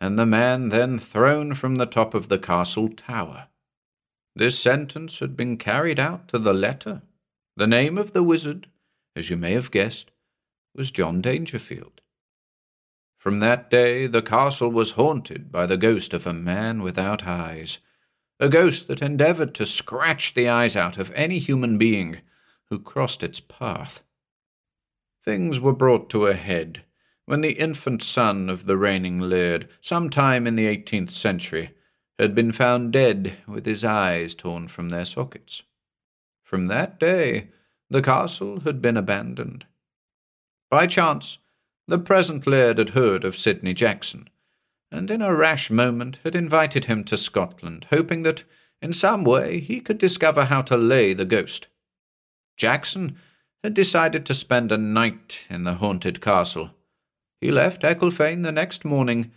and 0.00 0.18
the 0.18 0.26
man 0.26 0.70
then 0.70 0.98
thrown 0.98 1.54
from 1.54 1.74
the 1.74 1.86
top 1.86 2.14
of 2.14 2.28
the 2.28 2.38
castle 2.38 2.88
tower. 2.88 3.48
This 4.34 4.58
sentence 4.58 5.18
had 5.18 5.36
been 5.36 5.56
carried 5.56 5.98
out 5.98 6.28
to 6.28 6.38
the 6.38 6.54
letter. 6.54 7.02
The 7.56 7.66
name 7.66 7.98
of 7.98 8.12
the 8.12 8.22
wizard, 8.22 8.68
as 9.16 9.28
you 9.28 9.36
may 9.36 9.52
have 9.52 9.70
guessed, 9.70 10.10
was 10.74 10.90
John 10.90 11.20
Dangerfield. 11.20 12.00
From 13.18 13.40
that 13.40 13.70
day 13.70 14.06
the 14.06 14.22
castle 14.22 14.70
was 14.70 14.92
haunted 14.92 15.52
by 15.52 15.66
the 15.66 15.76
ghost 15.76 16.14
of 16.14 16.26
a 16.26 16.32
man 16.32 16.80
without 16.80 17.26
eyes, 17.26 17.78
a 18.38 18.48
ghost 18.48 18.88
that 18.88 19.02
endeavoured 19.02 19.54
to 19.56 19.66
scratch 19.66 20.32
the 20.32 20.48
eyes 20.48 20.74
out 20.74 20.96
of 20.96 21.12
any 21.14 21.38
human 21.38 21.76
being 21.76 22.20
who 22.70 22.78
crossed 22.78 23.22
its 23.22 23.40
path. 23.40 24.02
Things 25.22 25.60
were 25.60 25.74
brought 25.74 26.08
to 26.10 26.28
a 26.28 26.34
head 26.34 26.84
when 27.26 27.42
the 27.42 27.52
infant 27.52 28.02
son 28.02 28.48
of 28.48 28.66
the 28.66 28.76
reigning 28.76 29.20
laird, 29.20 29.68
some 29.80 30.08
time 30.08 30.46
in 30.46 30.56
the 30.56 30.66
eighteenth 30.66 31.10
century, 31.10 31.70
had 32.20 32.34
been 32.34 32.52
found 32.52 32.92
dead 32.92 33.36
with 33.48 33.64
his 33.64 33.82
eyes 33.82 34.34
torn 34.34 34.68
from 34.68 34.90
their 34.90 35.06
sockets. 35.06 35.62
From 36.42 36.66
that 36.66 37.00
day, 37.00 37.48
the 37.88 38.02
castle 38.02 38.60
had 38.60 38.82
been 38.82 38.96
abandoned. 38.96 39.64
By 40.70 40.86
chance, 40.86 41.38
the 41.88 41.98
present 41.98 42.46
laird 42.46 42.78
had 42.78 42.90
heard 42.90 43.24
of 43.24 43.38
Sidney 43.38 43.72
Jackson, 43.72 44.28
and 44.92 45.10
in 45.10 45.22
a 45.22 45.34
rash 45.34 45.70
moment 45.70 46.18
had 46.22 46.34
invited 46.34 46.84
him 46.84 47.04
to 47.04 47.16
Scotland, 47.16 47.86
hoping 47.88 48.22
that 48.22 48.44
in 48.82 48.92
some 48.92 49.24
way 49.24 49.58
he 49.58 49.80
could 49.80 49.98
discover 49.98 50.44
how 50.44 50.60
to 50.62 50.76
lay 50.76 51.14
the 51.14 51.24
ghost. 51.24 51.68
Jackson 52.56 53.16
had 53.64 53.72
decided 53.72 54.26
to 54.26 54.34
spend 54.34 54.70
a 54.70 54.78
night 54.78 55.46
in 55.48 55.64
the 55.64 55.74
haunted 55.74 56.20
castle. 56.20 56.70
He 57.40 57.50
left 57.50 57.82
Ecclefane 57.82 58.42
the 58.42 58.52
next 58.52 58.84
morning 58.84 59.32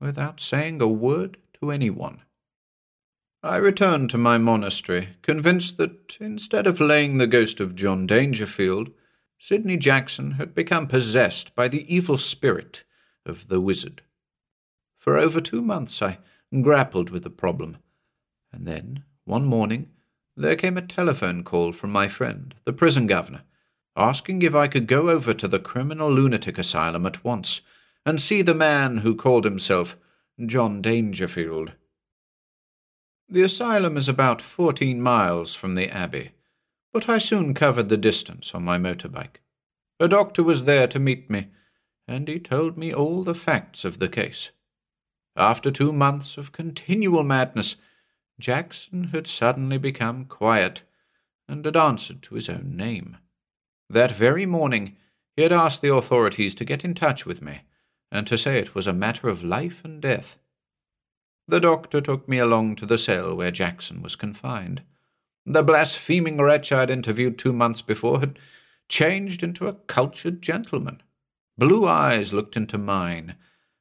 without 0.00 0.38
saying 0.38 0.82
a 0.82 0.86
word 0.86 1.38
to 1.60 1.70
anyone. 1.70 2.20
I 3.42 3.56
returned 3.56 4.10
to 4.10 4.18
my 4.18 4.38
monastery, 4.38 5.10
convinced 5.22 5.76
that 5.78 6.16
instead 6.20 6.66
of 6.66 6.80
laying 6.80 7.18
the 7.18 7.26
ghost 7.26 7.60
of 7.60 7.74
John 7.74 8.06
Dangerfield, 8.06 8.90
Sidney 9.38 9.76
Jackson 9.76 10.32
had 10.32 10.54
become 10.54 10.86
possessed 10.86 11.54
by 11.54 11.68
the 11.68 11.92
evil 11.94 12.18
spirit 12.18 12.82
of 13.24 13.48
the 13.48 13.60
wizard. 13.60 14.02
For 14.98 15.16
over 15.16 15.40
two 15.40 15.62
months 15.62 16.02
I 16.02 16.18
grappled 16.62 17.10
with 17.10 17.22
the 17.22 17.30
problem, 17.30 17.78
and 18.52 18.66
then, 18.66 19.04
one 19.24 19.44
morning, 19.44 19.90
there 20.36 20.56
came 20.56 20.76
a 20.76 20.82
telephone 20.82 21.44
call 21.44 21.72
from 21.72 21.90
my 21.90 22.08
friend, 22.08 22.54
the 22.64 22.72
prison 22.72 23.06
governor, 23.06 23.42
asking 23.96 24.42
if 24.42 24.54
I 24.54 24.66
could 24.66 24.86
go 24.86 25.08
over 25.08 25.32
to 25.34 25.48
the 25.48 25.58
criminal 25.58 26.10
lunatic 26.10 26.58
asylum 26.58 27.06
at 27.06 27.24
once 27.24 27.60
and 28.04 28.20
see 28.20 28.42
the 28.42 28.54
man 28.54 28.98
who 28.98 29.14
called 29.14 29.44
himself 29.44 29.96
John 30.44 30.82
Dangerfield. 30.82 31.72
The 33.28 33.42
asylum 33.42 33.96
is 33.96 34.08
about 34.08 34.40
fourteen 34.40 35.02
miles 35.02 35.54
from 35.54 35.74
the 35.74 35.88
Abbey, 35.88 36.30
but 36.92 37.08
I 37.08 37.18
soon 37.18 37.54
covered 37.54 37.88
the 37.88 37.96
distance 37.96 38.54
on 38.54 38.62
my 38.62 38.78
motorbike. 38.78 39.40
A 39.98 40.06
doctor 40.06 40.44
was 40.44 40.64
there 40.64 40.86
to 40.86 41.00
meet 41.00 41.28
me, 41.28 41.48
and 42.06 42.28
he 42.28 42.38
told 42.38 42.78
me 42.78 42.94
all 42.94 43.24
the 43.24 43.34
facts 43.34 43.84
of 43.84 43.98
the 43.98 44.08
case. 44.08 44.50
After 45.36 45.72
two 45.72 45.92
months 45.92 46.38
of 46.38 46.52
continual 46.52 47.24
madness, 47.24 47.74
Jackson 48.38 49.08
had 49.08 49.26
suddenly 49.26 49.78
become 49.78 50.26
quiet 50.26 50.82
and 51.48 51.64
had 51.64 51.76
answered 51.76 52.22
to 52.22 52.36
his 52.36 52.48
own 52.48 52.76
name. 52.76 53.16
That 53.90 54.12
very 54.12 54.46
morning 54.46 54.96
he 55.36 55.42
had 55.42 55.52
asked 55.52 55.82
the 55.82 55.92
authorities 55.92 56.54
to 56.54 56.64
get 56.64 56.84
in 56.84 56.94
touch 56.94 57.26
with 57.26 57.42
me 57.42 57.62
and 58.12 58.26
to 58.28 58.38
say 58.38 58.58
it 58.58 58.74
was 58.74 58.86
a 58.86 58.92
matter 58.92 59.28
of 59.28 59.42
life 59.42 59.80
and 59.84 60.00
death. 60.00 60.36
The 61.48 61.60
doctor 61.60 62.00
took 62.00 62.28
me 62.28 62.38
along 62.38 62.76
to 62.76 62.86
the 62.86 62.98
cell 62.98 63.34
where 63.34 63.50
Jackson 63.50 64.02
was 64.02 64.16
confined. 64.16 64.82
The 65.44 65.62
blaspheming 65.62 66.38
wretch 66.38 66.72
I 66.72 66.80
had 66.80 66.90
interviewed 66.90 67.38
two 67.38 67.52
months 67.52 67.82
before 67.82 68.18
had 68.20 68.38
changed 68.88 69.42
into 69.42 69.68
a 69.68 69.74
cultured 69.74 70.42
gentleman. 70.42 71.02
Blue 71.56 71.86
eyes 71.86 72.32
looked 72.32 72.56
into 72.56 72.78
mine, 72.78 73.36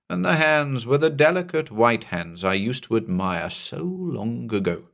and 0.09 0.23
the 0.23 0.35
hands 0.35 0.85
were 0.85 0.99
the 0.99 1.09
delicate 1.09 1.71
white 1.71 2.05
hands 2.05 2.43
I 2.43 2.53
used 2.53 2.83
to 2.85 2.97
admire 2.97 3.49
so 3.49 3.77
long 3.77 4.53
ago. 4.53 4.89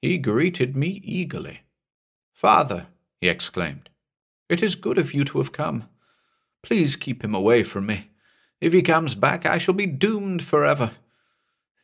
He 0.00 0.16
greeted 0.16 0.74
me 0.74 1.00
eagerly. 1.04 1.60
Father, 2.32 2.86
he 3.20 3.28
exclaimed, 3.28 3.90
it 4.48 4.62
is 4.62 4.74
good 4.74 4.96
of 4.96 5.12
you 5.12 5.24
to 5.24 5.38
have 5.38 5.52
come. 5.52 5.88
Please 6.62 6.96
keep 6.96 7.22
him 7.22 7.34
away 7.34 7.62
from 7.62 7.86
me. 7.86 8.10
If 8.60 8.72
he 8.72 8.82
comes 8.82 9.14
back, 9.14 9.44
I 9.44 9.58
shall 9.58 9.74
be 9.74 9.86
doomed 9.86 10.42
forever. 10.42 10.92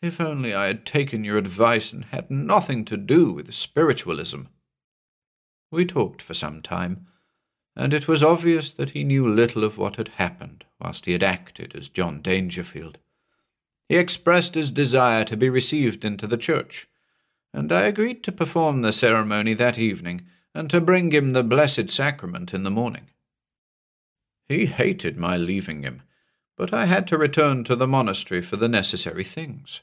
If 0.05 0.21
only 0.21 0.53
I 0.53 0.67
had 0.67 0.85
taken 0.85 1.25
your 1.25 1.39
advice 1.39 1.91
and 1.91 2.05
had 2.05 2.31
nothing 2.31 2.85
to 2.85 2.99
do 2.99 3.33
with 3.33 3.55
spiritualism. 3.55 4.43
We 5.71 5.87
talked 5.87 6.21
for 6.21 6.35
some 6.35 6.61
time 6.61 7.07
and 7.75 7.95
it 7.95 8.07
was 8.07 8.23
obvious 8.23 8.71
that 8.71 8.91
he 8.91 9.03
knew 9.03 9.27
little 9.27 9.65
of 9.65 9.79
what 9.79 9.97
had 9.97 10.09
happened 10.09 10.67
whilst 10.79 11.07
he 11.07 11.13
had 11.13 11.23
acted 11.23 11.75
as 11.75 11.89
John 11.89 12.21
Dangerfield. 12.21 12.99
He 13.89 13.97
expressed 13.97 14.55
his 14.55 14.71
desire 14.71 15.25
to 15.25 15.39
be 15.39 15.49
received 15.49 16.05
into 16.05 16.27
the 16.27 16.37
church, 16.37 16.87
and 17.55 17.73
I 17.73 17.83
agreed 17.83 18.23
to 18.25 18.33
perform 18.33 18.83
the 18.83 18.93
ceremony 18.93 19.55
that 19.55 19.79
evening 19.79 20.27
and 20.55 20.69
to 20.69 20.83
bring 20.83 21.13
him 21.13 21.33
the 21.33 21.43
Blessed 21.43 21.89
Sacrament 21.89 22.53
in 22.53 22.63
the 22.63 22.71
morning. 22.71 23.09
He 24.47 24.67
hated 24.67 25.17
my 25.17 25.39
leaving 25.39 25.83
him, 25.83 26.03
but 26.57 26.75
I 26.75 26.85
had 26.85 27.09
to 27.09 27.19
return 27.19 27.65
to 27.65 27.75
the 27.75 27.89
monastery 27.89 28.43
for 28.43 28.57
the 28.57 28.69
necessary 28.69 29.25
things. 29.25 29.81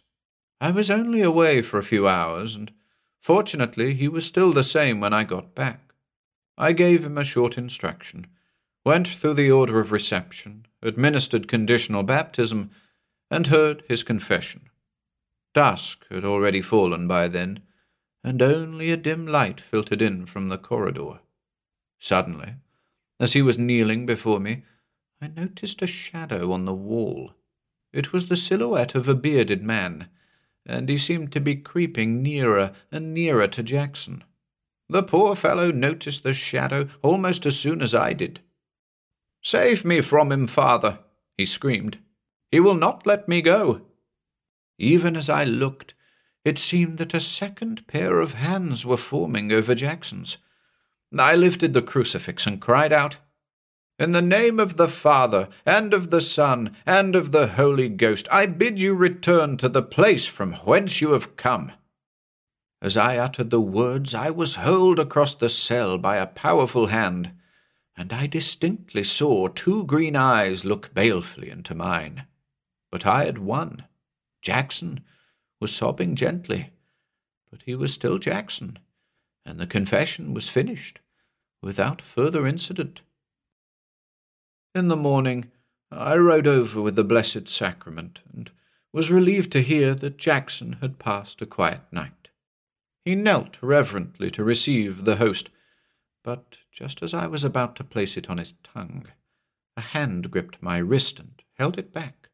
I 0.62 0.70
was 0.70 0.92
only 0.92 1.24
away 1.24 1.64
for 1.64 1.80
a 1.80 1.84
few 1.84 2.08
hours, 2.08 2.56
and 2.56 2.72
fortunately 3.20 3.96
he 3.96 4.08
was 4.08 4.28
still 4.28 4.54
the 4.54 4.64
same 4.64 5.00
when 5.00 5.12
I 5.12 5.24
got 5.24 5.56
back. 5.56 5.96
I 6.56 6.72
gave 6.72 7.04
him 7.04 7.18
a 7.18 7.24
short 7.24 7.58
instruction, 7.58 8.28
went 8.86 9.08
through 9.08 9.34
the 9.34 9.50
order 9.50 9.80
of 9.80 9.92
reception, 9.92 10.68
administered 10.84 11.48
conditional 11.48 12.04
baptism, 12.04 12.70
and 13.32 13.48
heard 13.48 13.84
his 13.88 14.04
confession. 14.04 14.70
Dusk 15.56 16.06
had 16.12 16.24
already 16.24 16.62
fallen 16.62 17.08
by 17.08 17.28
then, 17.28 17.62
and 18.24 18.40
only 18.40 18.92
a 18.92 18.98
dim 18.98 19.26
light 19.26 19.60
filtered 19.60 20.02
in 20.02 20.28
from 20.28 20.50
the 20.50 20.60
corridor. 20.60 21.22
Suddenly, 21.98 22.54
as 23.20 23.34
he 23.34 23.42
was 23.42 23.58
kneeling 23.58 24.06
before 24.06 24.40
me, 24.40 24.62
I 25.20 25.28
noticed 25.28 25.82
a 25.82 25.88
shadow 25.88 26.52
on 26.52 26.66
the 26.66 26.74
wall. 26.74 27.34
It 27.92 28.14
was 28.14 28.28
the 28.28 28.38
silhouette 28.38 28.94
of 28.94 29.10
a 29.10 29.16
bearded 29.16 29.64
man, 29.64 30.08
and 30.66 30.90
he 30.90 30.98
seemed 30.98 31.32
to 31.32 31.40
be 31.40 31.56
creeping 31.56 32.22
nearer 32.22 32.72
and 32.92 33.14
nearer 33.14 33.48
to 33.48 33.64
Jackson. 33.64 34.24
The 34.90 35.04
poor 35.04 35.36
fellow 35.36 35.72
noticed 35.72 36.24
the 36.24 36.34
shadow 36.34 36.90
almost 37.02 37.46
as 37.46 37.58
soon 37.58 37.82
as 37.82 37.96
I 37.96 38.14
did. 38.14 38.42
Save 39.42 39.86
me 39.86 40.02
from 40.02 40.32
him, 40.32 40.48
father, 40.48 41.00
he 41.38 41.46
screamed. 41.46 41.98
He 42.52 42.60
will 42.60 42.76
not 42.76 43.08
let 43.08 43.28
me 43.28 43.42
go. 43.42 43.82
Even 44.78 45.16
as 45.16 45.30
I 45.30 45.46
looked, 45.46 45.94
it 46.44 46.58
seemed 46.58 46.98
that 46.98 47.14
a 47.14 47.20
second 47.20 47.88
pair 47.88 48.20
of 48.20 48.34
hands 48.34 48.86
were 48.86 48.98
forming 48.98 49.52
over 49.52 49.74
Jackson's. 49.74 50.38
I 51.18 51.36
lifted 51.36 51.74
the 51.74 51.82
crucifix 51.82 52.48
and 52.48 52.62
cried 52.62 52.92
out, 52.92 53.18
In 54.02 54.14
the 54.14 54.22
name 54.24 54.60
of 54.60 54.78
the 54.78 54.88
Father, 54.88 55.48
and 55.64 55.94
of 55.94 56.10
the 56.10 56.22
Son, 56.22 56.76
and 56.88 57.16
of 57.16 57.32
the 57.32 57.50
Holy 57.50 57.88
Ghost, 57.88 58.28
I 58.32 58.48
bid 58.48 58.80
you 58.80 58.96
return 58.96 59.58
to 59.58 59.70
the 59.70 59.84
place 59.84 60.26
from 60.26 60.54
whence 60.54 61.02
you 61.02 61.12
have 61.12 61.36
come. 61.36 61.72
As 62.82 62.98
I 62.98 63.18
uttered 63.18 63.52
the 63.52 63.62
words, 63.62 64.16
I 64.16 64.32
was 64.32 64.56
hurled 64.56 64.98
across 64.98 65.36
the 65.36 65.50
cell 65.50 66.00
by 66.00 66.18
a 66.18 66.26
powerful 66.26 66.88
hand, 66.88 67.34
and 67.96 68.12
I 68.12 68.26
distinctly 68.26 69.04
saw 69.04 69.50
two 69.50 69.84
green 69.84 70.16
eyes 70.16 70.66
look 70.66 70.96
balefully 70.96 71.52
into 71.52 71.76
mine. 71.76 72.26
But 72.90 73.06
I 73.06 73.26
had 73.26 73.38
won. 73.38 73.86
Jackson 74.42 75.02
was 75.60 75.76
sobbing 75.76 76.16
gently, 76.16 76.72
but 77.52 77.62
he 77.68 77.76
was 77.76 77.94
still 77.94 78.18
Jackson, 78.18 78.80
and 79.46 79.60
the 79.60 79.68
confession 79.68 80.34
was 80.34 80.50
finished 80.50 81.02
without 81.62 82.02
further 82.02 82.48
incident. 82.48 83.02
In 84.74 84.88
the 84.88 84.96
morning, 84.96 85.52
I 85.92 86.16
rode 86.16 86.48
over 86.48 86.82
with 86.82 86.96
the 86.96 87.04
Blessed 87.04 87.50
Sacrament, 87.50 88.22
and 88.34 88.50
was 88.94 89.12
relieved 89.12 89.52
to 89.52 89.62
hear 89.62 89.94
that 89.96 90.18
Jackson 90.18 90.78
had 90.80 90.98
passed 90.98 91.42
a 91.42 91.46
quiet 91.46 91.82
night. 91.92 92.30
He 93.04 93.14
knelt 93.14 93.58
reverently 93.62 94.32
to 94.32 94.46
receive 94.46 95.04
the 95.04 95.18
host, 95.18 95.50
but 96.24 96.60
just 96.72 97.04
as 97.04 97.14
I 97.14 97.28
was 97.28 97.44
about 97.44 97.76
to 97.78 97.84
place 97.84 98.16
it 98.16 98.30
on 98.30 98.38
his 98.38 98.54
tongue, 98.64 99.08
a 99.76 99.82
hand 99.82 100.32
gripped 100.32 100.64
my 100.64 100.78
wrist 100.78 101.20
and 101.20 101.34
held 101.58 101.78
it 101.78 101.92
back. 101.92 102.30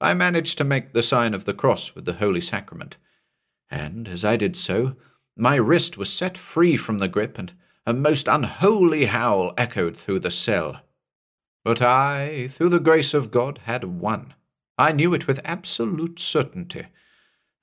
I 0.00 0.14
managed 0.14 0.56
to 0.58 0.64
make 0.64 0.94
the 0.94 1.02
sign 1.02 1.34
of 1.34 1.44
the 1.44 1.52
cross 1.52 1.94
with 1.94 2.06
the 2.06 2.14
Holy 2.14 2.40
Sacrament, 2.40 2.96
and 3.70 4.08
as 4.08 4.24
I 4.24 4.36
did 4.36 4.56
so, 4.56 4.96
my 5.36 5.56
wrist 5.56 5.98
was 5.98 6.10
set 6.10 6.38
free 6.38 6.78
from 6.78 6.96
the 6.96 7.08
grip, 7.08 7.36
and 7.38 7.52
a 7.86 7.92
most 7.92 8.26
unholy 8.26 9.04
howl 9.04 9.52
echoed 9.58 9.98
through 9.98 10.20
the 10.20 10.30
cell. 10.30 10.80
But 11.64 11.80
I, 11.80 12.48
through 12.48 12.68
the 12.68 12.78
grace 12.78 13.14
of 13.14 13.30
God, 13.30 13.60
had 13.64 13.84
won. 13.84 14.34
I 14.76 14.92
knew 14.92 15.14
it 15.14 15.26
with 15.26 15.40
absolute 15.44 16.20
certainty, 16.20 16.86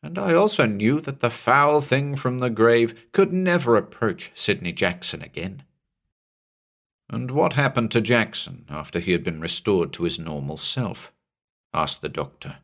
and 0.02 0.18
I 0.18 0.34
also 0.34 0.66
knew 0.66 1.00
that 1.02 1.20
the 1.20 1.30
foul 1.30 1.82
thing 1.82 2.16
from 2.16 2.40
the 2.40 2.50
grave 2.50 3.12
could 3.12 3.32
never 3.32 3.78
approach 3.78 4.32
Sidney 4.34 4.72
Jackson 4.72 5.22
again. 5.22 5.64
And 7.10 7.32
what 7.32 7.54
happened 7.54 7.92
to 7.92 8.02
Jackson 8.02 8.66
after 8.70 9.00
he 9.00 9.12
had 9.12 9.24
been 9.24 9.42
restored 9.42 9.94
to 9.94 10.04
his 10.04 10.18
normal 10.18 10.58
self? 10.58 11.12
asked 11.74 12.02
the 12.02 12.10
doctor. 12.10 12.58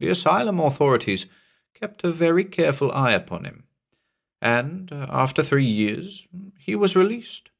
The 0.00 0.08
asylum 0.08 0.58
authorities 0.58 1.26
kept 1.74 2.02
a 2.02 2.10
very 2.10 2.44
careful 2.44 2.90
eye 2.90 3.12
upon 3.12 3.44
him, 3.44 3.64
and 4.42 4.90
uh, 4.92 5.06
after 5.10 5.42
three 5.42 5.66
years 5.66 6.26
he 6.58 6.74
was 6.74 6.96
released. 6.96 7.50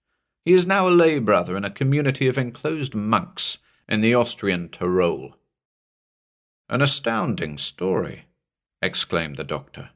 He 0.47 0.53
is 0.53 0.65
now 0.65 0.89
a 0.89 0.91
lay 0.91 1.19
brother 1.19 1.57
in 1.57 1.65
a 1.65 1.71
community 1.71 2.29
of 2.29 2.39
enclosed 2.39 2.95
monks 2.95 3.59
in 3.89 4.01
the 4.01 4.15
Austrian 4.15 4.69
Tyrol. 4.69 5.35
An 6.69 6.81
astounding 6.81 7.59
story, 7.59 8.27
exclaimed 8.81 9.39
the 9.39 9.45
doctor, 9.45 9.91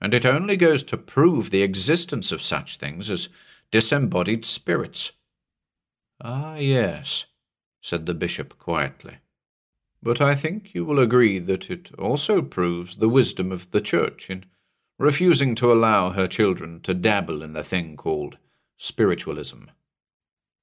and 0.00 0.12
it 0.12 0.26
only 0.26 0.56
goes 0.56 0.82
to 0.82 0.96
prove 0.96 1.50
the 1.50 1.62
existence 1.62 2.32
of 2.32 2.42
such 2.42 2.78
things 2.78 3.12
as 3.12 3.28
disembodied 3.70 4.44
spirits. 4.44 5.12
Ah, 6.20 6.56
yes, 6.56 7.26
said 7.80 8.06
the 8.06 8.14
bishop 8.14 8.58
quietly. 8.58 9.18
But 10.02 10.20
I 10.20 10.34
think 10.34 10.74
you 10.74 10.84
will 10.84 10.98
agree 10.98 11.38
that 11.38 11.70
it 11.70 11.94
also 11.96 12.42
proves 12.42 12.96
the 12.96 13.08
wisdom 13.08 13.52
of 13.52 13.70
the 13.70 13.80
Church 13.80 14.28
in 14.28 14.46
refusing 14.98 15.54
to 15.54 15.72
allow 15.72 16.10
her 16.10 16.26
children 16.26 16.80
to 16.80 16.92
dabble 16.92 17.40
in 17.40 17.52
the 17.52 17.62
thing 17.62 17.96
called 17.96 18.36
spiritualism. 18.76 19.66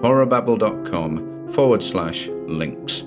horrorbabble.com 0.00 1.52
forward 1.52 1.82
slash 1.82 2.28
links. 2.46 3.02